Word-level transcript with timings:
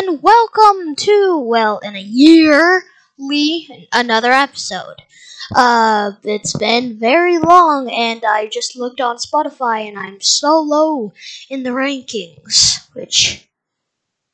and 0.00 0.22
welcome 0.22 0.96
to, 0.96 1.38
well, 1.44 1.78
in 1.80 1.94
a 1.94 2.00
yearly, 2.00 3.86
another 3.92 4.32
episode. 4.32 4.96
Uh, 5.54 6.12
it's 6.24 6.56
been 6.56 6.98
very 6.98 7.36
long, 7.36 7.90
and 7.90 8.24
I 8.24 8.46
just 8.46 8.76
looked 8.76 9.02
on 9.02 9.18
Spotify, 9.18 9.86
and 9.86 9.98
I'm 9.98 10.22
so 10.22 10.58
low 10.58 11.12
in 11.50 11.64
the 11.64 11.70
rankings, 11.70 12.88
which 12.94 13.46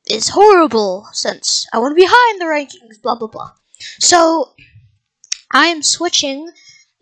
is 0.08 0.28
horrible 0.28 1.08
since 1.12 1.66
I 1.72 1.80
want 1.80 1.90
to 1.90 2.00
be 2.00 2.06
high 2.08 2.34
in 2.34 2.38
the 2.38 2.44
rankings, 2.44 3.02
blah 3.02 3.16
blah 3.16 3.26
blah. 3.26 3.50
So, 3.98 4.52
I 5.52 5.66
am 5.66 5.83
switching 5.83 6.48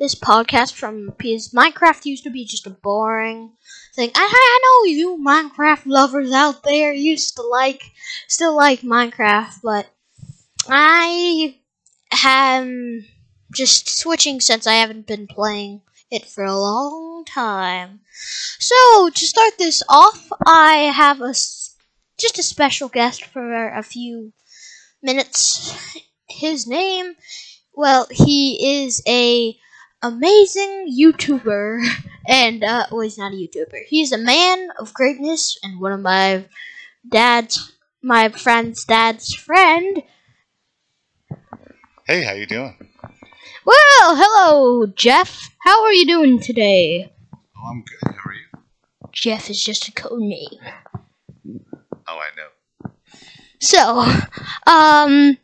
this 0.05 0.15
podcast 0.15 0.75
from 0.75 1.15
because 1.17 1.49
Minecraft 1.49 2.05
used 2.05 2.25
to 2.25 2.31
be 2.31 2.45
just 2.45 2.67
a 2.67 2.71
boring 2.71 3.53
thing. 3.95 4.11
I, 4.15 4.29
I 4.31 4.59
know 4.63 4.91
you 4.91 5.17
Minecraft 5.17 5.87
lovers 5.87 6.31
out 6.31 6.63
there 6.63 6.93
used 6.93 7.37
to 7.37 7.43
like, 7.43 7.83
still 8.29 8.55
like 8.55 8.81
Minecraft, 8.81 9.61
but 9.63 9.87
I 10.69 11.57
am 12.23 13.07
just 13.55 13.99
switching 13.99 14.43
since 14.43 14.67
I 14.67 14.75
haven't 14.75 15.07
been 15.07 15.27
playing 15.27 15.81
it 16.11 16.27
for 16.27 16.45
a 16.45 16.55
long 16.55 17.25
time. 17.25 18.01
So 18.59 19.09
to 19.09 19.27
start 19.27 19.55
this 19.57 19.83
off, 19.89 20.29
I 20.45 20.93
have 20.95 21.23
a 21.23 21.33
just 22.19 22.39
a 22.39 22.43
special 22.43 22.91
guest 22.91 23.25
for 23.25 23.69
a 23.69 23.83
few 23.83 24.35
minutes. 25.03 25.75
His 26.29 26.67
name, 26.67 27.15
well, 27.75 28.07
he 28.11 28.85
is 28.85 29.03
a 29.09 29.57
amazing 30.05 30.95
YouTuber, 30.97 31.85
and 32.29 32.63
uh, 32.63 32.87
well, 32.91 33.01
he's 33.01 33.19
not 33.19 33.33
a 33.33 33.37
YouTuber. 33.37 33.85
He's 33.89 34.13
a 34.13 34.19
man 34.19 34.69
of 34.79 34.95
greatness, 34.95 35.59
and 35.63 35.81
one 35.81 35.93
of 35.93 36.01
my 36.01 36.45
dad's, 37.11 37.73
my 38.03 38.29
friend's 38.29 38.85
dad's 38.85 39.35
friend. 39.35 40.03
Hey, 42.07 42.23
how 42.23 42.35
you 42.35 42.47
doing? 42.47 42.77
Well, 43.65 44.17
hello, 44.17 44.87
Jeff. 44.95 45.51
How 45.61 45.85
are 45.85 45.93
you 45.93 46.07
doing 46.07 46.39
today? 46.39 47.11
Oh, 47.33 47.71
I'm 47.71 47.83
good. 47.83 48.15
How 48.15 48.31
are 48.31 48.35
you? 48.35 48.63
Jeff 49.11 49.49
is 49.49 49.63
just 49.63 49.89
a 49.89 49.93
code 49.93 50.21
name. 50.21 50.61
Oh, 52.07 52.21
I 52.21 52.29
know. 52.37 52.91
So, 53.59 54.05
um, 54.71 55.39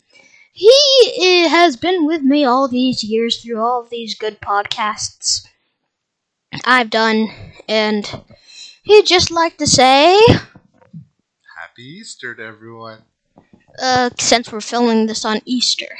he 0.66 1.48
has 1.48 1.76
been 1.76 2.06
with 2.06 2.22
me 2.22 2.44
all 2.44 2.68
these 2.68 3.02
years 3.04 3.42
through 3.42 3.60
all 3.60 3.80
of 3.82 3.90
these 3.90 4.14
good 4.14 4.40
podcasts 4.40 5.46
I've 6.64 6.90
done, 6.90 7.28
and 7.68 8.06
he'd 8.82 9.06
just 9.06 9.30
like 9.30 9.56
to 9.58 9.66
say, 9.66 10.18
Happy 11.58 11.82
Easter 11.84 12.34
to 12.34 12.42
everyone. 12.42 13.02
uh, 13.80 14.10
since 14.18 14.52
we're 14.52 14.60
filming 14.60 15.06
this 15.06 15.24
on 15.24 15.40
Easter. 15.44 15.96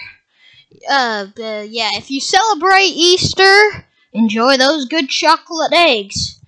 Uh, 0.88 1.27
but 1.36 1.69
yeah, 1.70 1.91
if 1.94 2.11
you 2.11 2.20
celebrate 2.20 2.84
Easter, 2.94 3.86
enjoy 4.12 4.56
those 4.56 4.86
good 4.86 5.08
chocolate 5.08 5.72
eggs. 5.72 6.41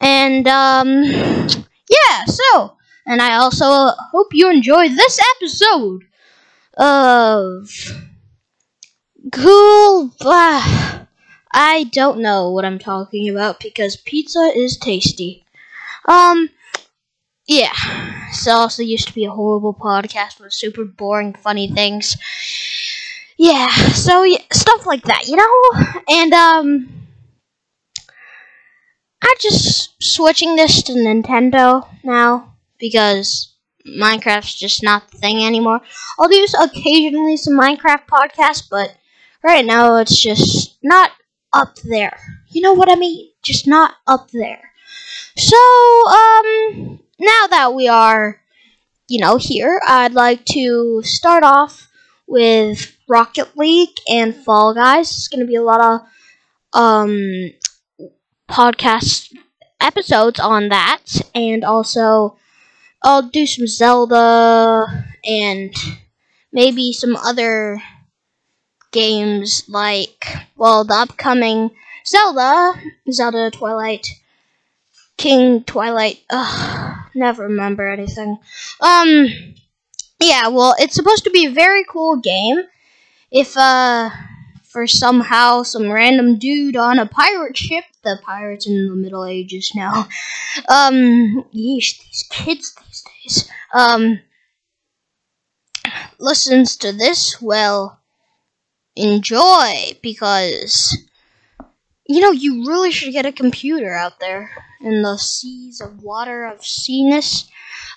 And, 0.00 0.46
um, 0.48 1.04
yeah, 1.04 2.24
so, 2.26 2.76
and 3.06 3.22
I 3.22 3.36
also 3.36 3.64
hope 4.12 4.28
you 4.32 4.50
enjoy 4.50 4.88
this 4.88 5.20
episode 5.36 6.05
of 6.76 7.70
Cool. 9.32 10.12
Uh, 10.20 11.04
I 11.52 11.84
don't 11.90 12.20
know 12.20 12.50
what 12.52 12.64
I'm 12.64 12.78
talking 12.78 13.28
about 13.28 13.60
because 13.60 13.96
pizza 13.96 14.52
is 14.54 14.76
tasty. 14.76 15.44
Um, 16.06 16.50
yeah. 17.46 17.72
This 18.28 18.46
also 18.46 18.82
used 18.82 19.08
to 19.08 19.14
be 19.14 19.24
a 19.24 19.30
horrible 19.30 19.74
podcast 19.74 20.40
with 20.40 20.52
super 20.52 20.84
boring, 20.84 21.34
funny 21.34 21.68
things. 21.68 22.16
Yeah, 23.36 23.68
so 23.68 24.22
yeah, 24.22 24.42
stuff 24.52 24.86
like 24.86 25.02
that, 25.04 25.26
you 25.26 25.36
know? 25.36 26.02
And, 26.08 26.32
um, 26.32 26.88
I'm 29.22 29.36
just 29.40 29.94
switching 30.02 30.56
this 30.56 30.82
to 30.84 30.92
Nintendo 30.92 31.88
now 32.04 32.54
because 32.78 33.55
Minecraft's 33.86 34.54
just 34.54 34.82
not 34.82 35.10
the 35.10 35.18
thing 35.18 35.44
anymore. 35.44 35.80
I'll 36.18 36.28
do 36.28 36.46
occasionally 36.60 37.36
some 37.36 37.54
Minecraft 37.54 38.06
podcasts, 38.06 38.66
but 38.70 38.96
right 39.42 39.64
now 39.64 39.96
it's 39.96 40.20
just 40.20 40.78
not 40.82 41.12
up 41.52 41.76
there. 41.84 42.18
You 42.50 42.62
know 42.62 42.74
what 42.74 42.90
I 42.90 42.96
mean? 42.96 43.30
Just 43.42 43.66
not 43.66 43.94
up 44.06 44.30
there. 44.32 44.70
So, 45.36 45.56
um, 45.56 47.00
now 47.18 47.46
that 47.48 47.72
we 47.74 47.88
are, 47.88 48.40
you 49.08 49.20
know, 49.20 49.36
here, 49.36 49.80
I'd 49.86 50.14
like 50.14 50.44
to 50.46 51.02
start 51.04 51.44
off 51.44 51.88
with 52.26 52.96
Rocket 53.08 53.56
League 53.56 53.96
and 54.08 54.34
Fall 54.34 54.74
Guys. 54.74 55.10
It's 55.10 55.28
going 55.28 55.40
to 55.40 55.46
be 55.46 55.56
a 55.56 55.62
lot 55.62 55.80
of, 55.80 56.80
um, 56.80 57.52
podcast 58.48 59.32
episodes 59.80 60.40
on 60.40 60.68
that, 60.70 61.02
and 61.34 61.64
also 61.64 62.38
I'll 63.02 63.22
do 63.22 63.46
some 63.46 63.66
Zelda 63.66 64.86
and 65.24 65.74
maybe 66.52 66.92
some 66.92 67.16
other 67.16 67.80
games 68.92 69.64
like, 69.68 70.26
well, 70.56 70.84
the 70.84 70.94
upcoming 70.94 71.70
Zelda, 72.06 72.80
Zelda 73.10 73.50
Twilight, 73.50 74.08
King 75.16 75.64
Twilight. 75.64 76.20
Ugh, 76.30 76.96
never 77.14 77.44
remember 77.44 77.88
anything. 77.88 78.38
Um, 78.80 79.28
yeah, 80.20 80.48
well, 80.48 80.74
it's 80.78 80.94
supposed 80.94 81.24
to 81.24 81.30
be 81.30 81.46
a 81.46 81.52
very 81.52 81.84
cool 81.88 82.16
game. 82.16 82.62
If, 83.30 83.56
uh, 83.56 84.10
for 84.76 84.86
somehow 84.86 85.62
some 85.62 85.90
random 85.90 86.38
dude 86.38 86.76
on 86.76 86.98
a 86.98 87.06
pirate 87.06 87.56
ship, 87.56 87.84
the 88.04 88.20
pirates 88.22 88.66
in 88.66 88.88
the 88.88 88.94
Middle 88.94 89.24
Ages 89.24 89.72
now, 89.74 90.06
um, 90.68 91.46
yeesh, 91.54 91.96
these 91.96 92.26
kids 92.28 92.74
these 92.84 93.04
days, 93.24 93.50
um, 93.72 94.20
listens 96.18 96.76
to 96.76 96.92
this, 96.92 97.40
well, 97.40 97.98
enjoy, 98.94 99.96
because, 100.02 100.94
you 102.06 102.20
know, 102.20 102.32
you 102.32 102.66
really 102.66 102.92
should 102.92 103.14
get 103.14 103.24
a 103.24 103.32
computer 103.32 103.94
out 103.94 104.20
there 104.20 104.50
in 104.82 105.00
the 105.00 105.16
seas 105.16 105.80
of 105.80 106.02
water 106.02 106.44
of 106.44 106.62
seeness. 106.62 107.48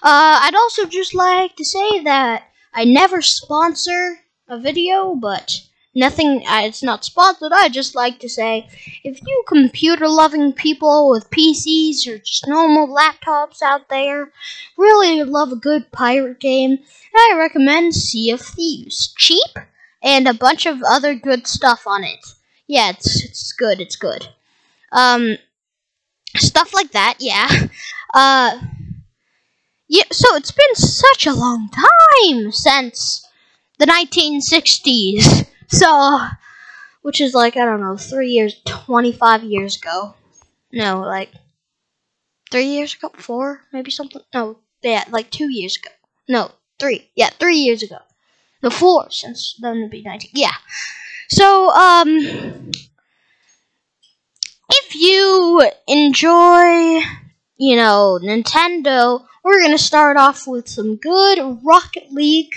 Uh, 0.02 0.40
I'd 0.44 0.56
also 0.56 0.86
just 0.86 1.14
like 1.14 1.58
to 1.58 1.66
say 1.66 2.06
that 2.06 2.44
I 2.74 2.86
never 2.86 3.22
sponsor 3.22 4.22
a 4.48 4.58
video, 4.58 5.14
but 5.14 5.60
nothing, 6.00 6.44
uh, 6.48 6.62
it's 6.64 6.82
not 6.82 7.06
sponsored. 7.06 7.52
I 7.54 7.70
just 7.70 7.94
like 7.94 8.20
to 8.20 8.30
say 8.30 8.70
if 9.04 9.20
you 9.22 9.44
computer 9.48 10.08
loving 10.08 10.54
people 10.54 11.10
with 11.10 11.30
PCs 11.30 12.08
or 12.08 12.18
just 12.18 12.48
normal 12.48 12.88
laptops 12.88 13.62
out 13.62 13.90
there 13.90 14.32
really 14.78 15.24
love 15.24 15.52
a 15.52 15.58
good 15.58 15.92
pirate 15.92 16.40
game, 16.40 16.80
I 17.16 17.36
recommend 17.38 17.94
Sea 17.94 18.32
of 18.32 18.42
Thieves. 18.42 19.14
Cheap 19.18 19.60
and 20.02 20.28
a 20.28 20.34
bunch 20.34 20.66
of 20.66 20.82
other 20.84 21.14
good 21.14 21.46
stuff 21.46 21.86
on 21.86 22.04
it. 22.04 22.26
Yeah, 22.68 22.92
it's 22.92 23.24
it's 23.24 23.52
good. 23.54 23.82
It's 23.82 23.96
good. 23.96 24.28
Um, 24.92 25.38
stuff 26.36 26.74
like 26.74 26.92
that. 26.92 27.18
Yeah. 27.20 27.50
Uh, 28.12 28.60
yeah. 29.88 30.02
So 30.12 30.36
it's 30.36 30.52
been 30.52 30.74
such 30.74 31.28
a 31.28 31.34
long 31.36 31.70
time 31.70 32.52
since 32.52 33.24
the 33.78 33.86
1960s. 33.86 35.46
So, 35.70 36.20
which 37.02 37.22
is 37.22 37.34
like 37.34 37.58
I 37.58 37.66
don't 37.66 37.82
know, 37.82 37.98
three 37.98 38.30
years, 38.30 38.62
25 38.66 39.44
years 39.44 39.78
ago. 39.78 40.16
No, 40.72 41.02
like 41.02 41.32
three 42.52 42.66
years 42.66 42.96
ago, 42.96 43.12
four, 43.16 43.62
maybe 43.72 43.92
something. 43.92 44.22
No, 44.34 44.60
yeah, 44.82 45.06
like 45.10 45.30
two 45.32 45.52
years 45.52 45.78
ago. 45.78 45.94
No, 46.28 46.52
three. 46.80 47.10
Yeah, 47.16 47.30
three 47.40 47.58
years 47.58 47.84
ago. 47.84 47.98
No, 48.62 48.70
four 48.70 49.10
since 49.10 49.56
then 49.62 49.78
it'd 49.78 49.92
be 49.92 50.02
19. 50.02 50.32
Yeah. 50.34 50.52
So, 51.30 51.70
um, 51.70 52.18
if 54.70 54.96
you 54.96 55.70
enjoy, 55.88 57.02
you 57.58 57.76
know, 57.76 58.20
Nintendo, 58.22 59.26
we're 59.44 59.62
gonna 59.62 59.78
start 59.78 60.18
off 60.18 60.48
with 60.48 60.68
some 60.68 60.96
good 60.98 61.60
Rocket 61.64 62.12
League. 62.12 62.54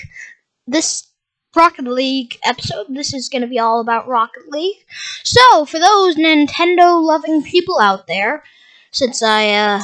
This 0.67 1.07
Rocket 1.55 1.87
League 1.87 2.39
episode. 2.43 2.87
This 2.89 3.13
is 3.13 3.29
gonna 3.29 3.47
be 3.47 3.59
all 3.59 3.81
about 3.81 4.09
Rocket 4.09 4.49
League. 4.49 4.85
So, 5.23 5.67
for 5.67 5.79
those 5.79 6.17
Nintendo 6.17 7.03
loving 7.03 7.43
people 7.43 7.79
out 7.79 8.07
there, 8.07 8.43
since 8.91 9.23
I, 9.23 9.51
uh, 9.51 9.83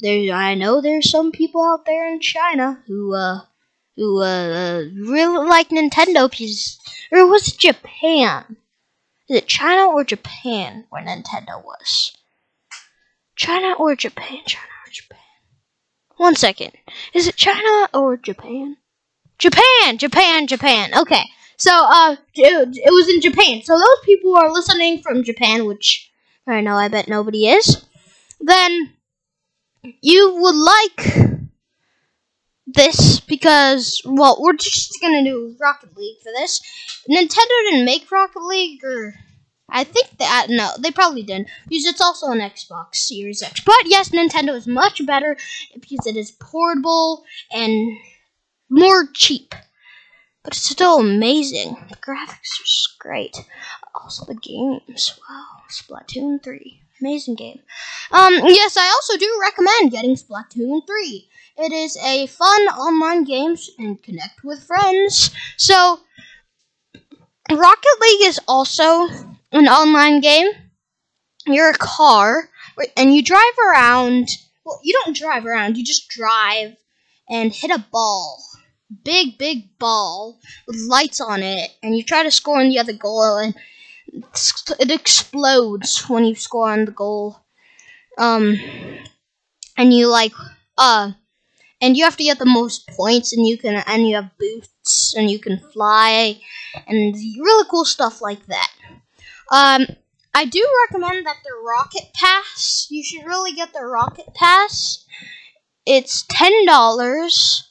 there, 0.00 0.34
I 0.34 0.54
know 0.54 0.80
there's 0.80 1.10
some 1.10 1.32
people 1.32 1.62
out 1.62 1.86
there 1.86 2.06
in 2.12 2.20
China 2.20 2.82
who, 2.86 3.14
uh, 3.14 3.40
who 3.96 4.20
uh, 4.20 4.82
really 4.94 5.48
like 5.48 5.70
Nintendo 5.70 6.30
pieces. 6.30 6.78
Or 7.10 7.26
was 7.26 7.48
it 7.48 7.58
Japan? 7.58 8.56
Is 9.28 9.38
it 9.38 9.48
China 9.48 9.86
or 9.86 10.04
Japan 10.04 10.84
where 10.90 11.02
Nintendo 11.02 11.64
was? 11.64 12.16
China 13.36 13.74
or 13.78 13.96
Japan? 13.96 14.40
China 14.46 14.72
or 14.86 14.90
Japan? 14.90 15.18
One 16.16 16.36
second. 16.36 16.72
Is 17.14 17.26
it 17.26 17.36
China 17.36 17.88
or 17.94 18.16
Japan? 18.16 18.76
Japan, 19.38 19.98
Japan, 19.98 20.46
Japan. 20.46 20.90
Okay. 20.98 21.22
So, 21.58 21.70
uh, 21.72 22.16
it, 22.34 22.76
it 22.76 22.90
was 22.90 23.08
in 23.08 23.20
Japan. 23.20 23.62
So 23.62 23.78
those 23.78 24.04
people 24.04 24.30
who 24.30 24.36
are 24.36 24.52
listening 24.52 25.00
from 25.00 25.24
Japan, 25.24 25.66
which 25.66 26.10
I 26.46 26.60
know 26.60 26.74
I 26.74 26.88
bet 26.88 27.08
nobody 27.08 27.48
is, 27.48 27.84
then 28.40 28.92
you 30.02 30.36
would 30.36 30.54
like 30.54 31.40
this 32.66 33.20
because, 33.20 34.02
well, 34.04 34.38
we're 34.40 34.54
just 34.54 35.00
gonna 35.00 35.24
do 35.24 35.54
Rocket 35.60 35.96
League 35.96 36.18
for 36.22 36.32
this. 36.36 36.60
Nintendo 37.10 37.70
didn't 37.70 37.84
make 37.84 38.10
Rocket 38.10 38.42
League, 38.42 38.84
or 38.84 39.14
I 39.68 39.84
think 39.84 40.18
that 40.18 40.46
no, 40.50 40.70
they 40.78 40.90
probably 40.90 41.22
didn't 41.22 41.48
because 41.68 41.86
it's 41.86 42.00
also 42.00 42.30
an 42.30 42.40
Xbox 42.40 42.96
Series 42.96 43.42
X. 43.42 43.60
But 43.60 43.86
yes, 43.86 44.10
Nintendo 44.10 44.54
is 44.54 44.66
much 44.66 45.04
better 45.06 45.36
because 45.74 46.06
it 46.06 46.16
is 46.16 46.32
portable 46.32 47.24
and 47.52 47.96
more 48.68 49.06
cheap. 49.12 49.54
But 50.42 50.54
it's 50.54 50.70
still 50.70 51.00
amazing. 51.00 51.76
The 51.88 51.96
graphics 51.96 52.60
are 52.60 52.96
great. 53.00 53.36
Also 53.94 54.24
the 54.24 54.34
games. 54.34 55.18
Wow, 55.28 55.62
Splatoon 55.68 56.42
3. 56.42 56.80
Amazing 57.00 57.34
game. 57.34 57.60
Um, 58.12 58.32
yes, 58.44 58.76
I 58.76 58.86
also 58.86 59.18
do 59.18 59.40
recommend 59.42 59.90
getting 59.90 60.14
Splatoon 60.14 60.86
3. 60.86 61.28
It 61.58 61.72
is 61.72 61.96
a 61.96 62.26
fun 62.26 62.62
online 62.68 63.24
game 63.24 63.56
and 63.78 64.02
connect 64.02 64.44
with 64.44 64.62
friends. 64.62 65.30
So, 65.56 66.00
Rocket 67.50 68.00
League 68.00 68.28
is 68.28 68.40
also 68.46 69.08
an 69.52 69.66
online 69.66 70.20
game. 70.20 70.52
You're 71.46 71.70
a 71.70 71.78
car, 71.78 72.48
and 72.96 73.14
you 73.14 73.22
drive 73.22 73.58
around. 73.68 74.28
Well, 74.64 74.80
you 74.82 74.92
don't 75.04 75.16
drive 75.16 75.44
around, 75.46 75.76
you 75.76 75.84
just 75.84 76.08
drive 76.08 76.76
and 77.28 77.52
hit 77.52 77.70
a 77.70 77.84
ball 77.90 78.42
big, 79.04 79.38
big 79.38 79.78
ball 79.78 80.38
with 80.66 80.76
lights 80.76 81.20
on 81.20 81.42
it, 81.42 81.70
and 81.82 81.96
you 81.96 82.02
try 82.02 82.22
to 82.22 82.30
score 82.30 82.60
on 82.60 82.68
the 82.68 82.78
other 82.78 82.92
goal, 82.92 83.38
and 83.38 83.54
it 84.78 84.90
explodes 84.90 86.08
when 86.08 86.24
you 86.24 86.34
score 86.34 86.70
on 86.70 86.84
the 86.84 86.92
goal. 86.92 87.40
Um, 88.18 88.56
and 89.76 89.92
you 89.92 90.08
like, 90.08 90.32
uh, 90.78 91.12
and 91.80 91.96
you 91.96 92.04
have 92.04 92.16
to 92.16 92.24
get 92.24 92.38
the 92.38 92.46
most 92.46 92.88
points, 92.88 93.32
and 93.32 93.46
you 93.46 93.58
can, 93.58 93.82
and 93.86 94.08
you 94.08 94.16
have 94.16 94.36
boots, 94.38 95.14
and 95.16 95.30
you 95.30 95.38
can 95.38 95.58
fly, 95.58 96.40
and 96.86 97.14
really 97.14 97.68
cool 97.70 97.84
stuff 97.84 98.22
like 98.22 98.44
that. 98.46 98.72
Um, 99.52 99.86
I 100.34 100.44
do 100.44 100.66
recommend 100.88 101.26
that 101.26 101.36
the 101.44 101.54
Rocket 101.66 102.12
Pass. 102.14 102.86
You 102.90 103.02
should 103.02 103.24
really 103.24 103.52
get 103.52 103.72
the 103.72 103.84
Rocket 103.84 104.34
Pass. 104.34 105.04
It's 105.86 106.24
ten 106.30 106.66
dollars 106.66 107.65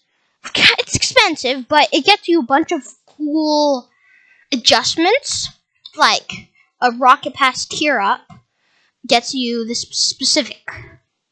it's 0.55 0.95
expensive, 0.95 1.67
but 1.67 1.89
it 1.93 2.05
gets 2.05 2.27
you 2.27 2.39
a 2.39 2.45
bunch 2.45 2.71
of 2.71 2.85
cool 3.05 3.89
adjustments, 4.53 5.49
like 5.97 6.49
a 6.81 6.91
rocket 6.91 7.33
pass 7.33 7.65
tier 7.65 7.99
up 7.99 8.21
gets 9.07 9.33
you 9.33 9.65
this 9.67 9.81
specific 9.81 10.69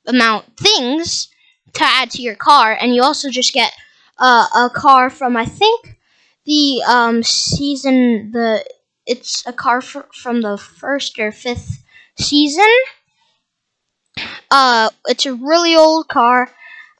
amount 0.08 0.58
things 0.58 1.30
to 1.74 1.84
add 1.84 2.12
to 2.12 2.22
your 2.22 2.36
car, 2.36 2.78
and 2.80 2.96
you 2.96 3.04
also 3.04 3.30
just 3.30 3.54
get 3.54 3.74
uh, 4.20 4.48
a 4.56 4.70
car 4.70 5.10
from 5.10 5.38
I 5.38 5.46
think 5.46 5.98
the 6.46 6.84
um, 6.88 7.24
season 7.24 8.32
the 8.34 8.66
it's 9.06 9.46
a 9.48 9.54
car 9.54 9.80
f- 9.80 10.08
from 10.14 10.42
the 10.42 10.58
first 10.58 11.20
or 11.20 11.32
fifth 11.32 11.84
season. 12.20 12.70
Uh, 14.52 14.90
it's 15.08 15.26
a 15.26 15.34
really 15.34 15.76
old 15.76 16.08
car. 16.08 16.50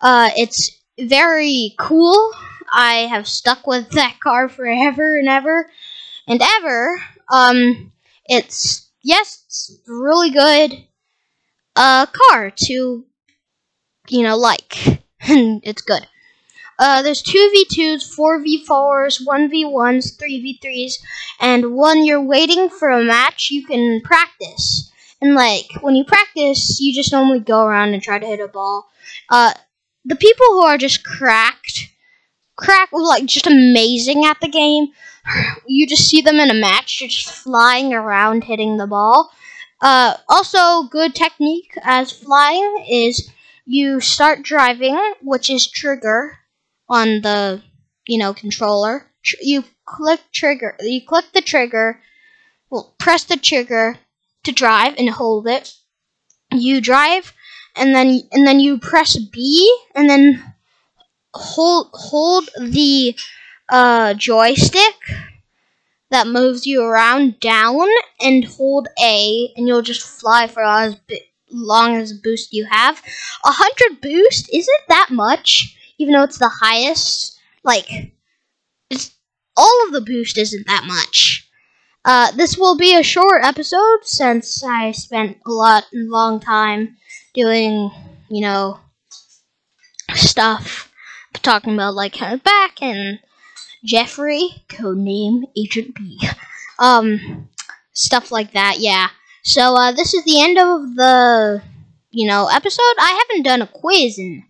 Uh, 0.02 0.30
it's 0.36 0.72
very 1.00 1.76
cool. 1.80 2.32
I 2.72 3.08
have 3.10 3.28
stuck 3.28 3.68
with 3.68 3.92
that 3.92 4.20
car 4.22 4.50
forever 4.50 5.18
and 5.18 5.28
ever 5.28 5.70
and 6.28 6.42
ever. 6.42 7.02
Um, 7.30 7.92
it's 8.26 8.90
yes, 9.02 9.44
it's 9.48 9.80
really 9.88 10.32
good. 10.32 10.86
Uh, 11.76 12.06
car 12.06 12.52
to 12.52 13.06
you 14.10 14.24
know 14.24 14.38
like, 14.38 15.02
and 15.22 15.62
it's 15.64 15.82
good. 15.82 16.08
Uh, 16.80 17.02
there's 17.02 17.22
two 17.22 17.52
V2s, 17.56 18.04
four 18.16 18.40
V4s, 18.40 19.26
one 19.26 19.50
V1s, 19.50 20.18
three 20.18 20.60
V3s, 20.64 20.96
and 21.40 21.76
when 21.76 22.04
you're 22.04 22.22
waiting 22.22 22.70
for 22.70 22.90
a 22.90 23.04
match, 23.04 23.50
you 23.52 23.66
can 23.66 24.02
practice. 24.02 24.92
And 25.22 25.36
like 25.36 25.68
when 25.82 25.96
you 25.96 26.04
practice, 26.04 26.80
you 26.82 26.94
just 26.94 27.12
normally 27.12 27.40
go 27.40 27.64
around 27.64 27.94
and 27.94 28.02
try 28.02 28.20
to 28.20 28.26
hit 28.26 28.40
a 28.40 28.48
ball. 28.48 28.90
Uh, 29.30 29.54
the 30.06 30.16
people 30.16 30.46
who 30.48 30.62
are 30.62 30.78
just 30.78 31.06
cracked, 31.06 31.90
crack 32.56 32.90
like 32.92 33.26
just 33.26 33.48
amazing 33.48 34.26
at 34.26 34.40
the 34.42 34.50
game. 34.50 34.88
You 35.66 35.88
just 35.88 36.10
see 36.10 36.22
them 36.22 36.42
in 36.42 36.52
a 36.52 36.54
match, 36.54 37.00
just 37.00 37.30
flying 37.30 37.94
around 37.94 38.44
hitting 38.44 38.76
the 38.76 38.86
ball. 38.86 39.32
Uh, 39.82 40.18
also, 40.28 40.84
good 40.90 41.16
technique 41.16 41.78
as 41.82 42.12
flying 42.12 42.86
is 42.90 43.30
you 43.66 44.02
start 44.02 44.44
driving, 44.44 44.98
which 45.22 45.50
is 45.50 45.66
trigger 45.66 46.38
on 46.90 47.22
the 47.22 47.62
you 48.08 48.18
know 48.18 48.34
controller. 48.34 49.06
Tr- 49.24 49.36
you 49.42 49.64
click 49.86 50.20
trigger. 50.34 50.76
You 50.82 51.02
click 51.06 51.26
the 51.34 51.42
trigger. 51.42 52.02
Well, 52.70 52.94
press 53.00 53.24
the 53.24 53.38
trigger 53.38 53.98
to 54.44 54.52
drive 54.52 54.96
and 54.98 55.10
hold 55.10 55.48
it. 55.48 55.74
You 56.52 56.82
drive 56.82 57.34
and 57.76 57.96
then 57.96 58.22
and 58.32 58.46
then 58.46 58.60
you 58.60 58.78
press 58.78 59.18
B 59.18 59.76
and 59.96 60.10
then 60.10 60.54
hold 61.34 61.90
hold 61.94 62.50
the 62.60 63.16
uh, 63.70 64.14
joystick 64.14 64.96
that 66.12 66.28
moves 66.28 66.66
you 66.68 66.84
around 66.84 67.40
down 67.40 67.88
and 68.22 68.46
hold 68.46 68.88
A 69.02 69.52
and 69.56 69.68
you'll 69.68 69.82
just 69.82 70.04
fly 70.04 70.48
for 70.48 70.64
as 70.64 70.96
long 71.50 71.96
as 71.96 72.14
boost 72.14 72.54
you 72.54 72.66
have. 72.66 73.02
A 73.46 73.52
hundred 73.52 74.02
boost 74.02 74.50
isn't 74.54 74.88
that 74.90 75.10
much, 75.12 75.76
even 75.98 76.14
though 76.14 76.24
it's 76.24 76.38
the 76.38 76.50
highest. 76.50 77.40
Like, 77.64 78.14
it's 78.90 79.12
all 79.56 79.86
of 79.88 79.94
the 79.94 80.02
boost 80.02 80.38
isn't 80.38 80.68
that 80.68 80.84
much. 80.86 81.50
Uh, 82.06 82.32
this 82.32 82.58
will 82.58 82.78
be 82.78 82.96
a 82.96 83.04
short 83.04 83.46
episode 83.46 84.00
since 84.04 84.62
I 84.64 84.92
spent 84.92 85.38
a 85.46 85.52
lot 85.52 85.86
long 85.94 86.42
time 86.42 86.98
doing, 87.34 87.92
you 88.30 88.42
know, 88.42 88.80
stuff, 90.14 90.92
talking 91.42 91.74
about 91.74 91.96
like 91.96 92.14
kind 92.14 92.34
of 92.34 92.44
back 92.44 92.82
and 92.82 93.20
Jeffrey, 93.84 94.64
codename 94.70 95.44
Agent 95.58 95.96
B, 95.96 96.22
um, 96.80 97.50
stuff 97.94 98.32
like 98.32 98.54
that. 98.54 98.78
Yeah. 98.80 99.10
So 99.44 99.76
uh, 99.76 99.92
this 99.92 100.14
is 100.14 100.24
the 100.24 100.42
end 100.42 100.58
of 100.58 100.96
the, 100.96 101.62
you 102.12 102.28
know, 102.28 102.48
episode. 102.48 102.96
I 103.00 103.26
haven't 103.28 103.44
done 103.44 103.62
a 103.62 103.68
quiz 103.68 104.18
in 104.18 104.44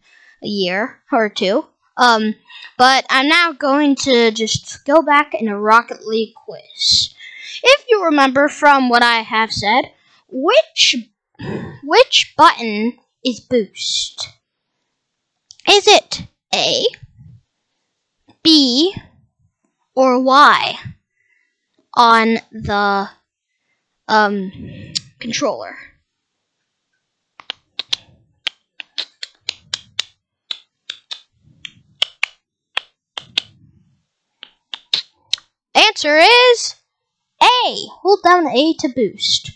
a 0.44 0.48
year 0.48 1.00
or 1.12 1.30
two. 1.30 1.66
Um, 1.98 2.36
but 2.78 3.06
I'm 3.10 3.28
now 3.28 3.54
going 3.54 3.96
to 3.98 4.32
just 4.32 4.86
go 4.86 5.02
back 5.02 5.34
in 5.34 5.48
a 5.48 5.60
Rocket 5.60 6.06
League 6.06 6.34
quiz. 6.36 7.13
If 7.63 7.86
you 7.88 8.06
remember 8.06 8.50
from 8.50 8.90
what 8.90 9.04
I 9.04 9.18
have 9.22 9.52
said, 9.52 9.86
which 10.30 10.96
which 11.84 12.34
button 12.38 12.98
is 13.24 13.40
boost? 13.40 14.30
Is 15.70 15.88
it 15.88 16.24
A, 16.54 16.86
B, 18.44 18.96
or 19.96 20.22
Y 20.22 20.78
on 21.96 22.38
the 22.52 23.10
um, 24.08 24.52
controller? 25.20 25.75
Answer 35.75 36.18
is 36.18 36.75
A. 37.42 37.88
Hold 38.02 38.20
down 38.24 38.48
A 38.48 38.74
to 38.80 38.90
boost. 38.90 39.52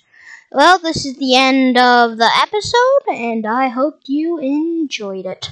Well, 0.51 0.79
this 0.79 1.05
is 1.05 1.15
the 1.17 1.35
end 1.35 1.77
of 1.77 2.17
the 2.17 2.29
episode, 2.41 3.15
and 3.15 3.45
I 3.45 3.67
hope 3.67 4.01
you 4.07 4.39
enjoyed 4.39 5.25
it. 5.25 5.51